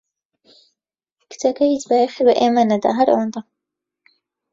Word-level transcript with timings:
کچەکە 1.29 1.63
هیچ 1.73 1.83
بایەخی 1.89 2.25
بە 2.27 2.33
ئێمە 2.39 2.63
نەدا، 2.71 2.91
هەر 2.99 3.07
ئەوەندە. 3.11 3.41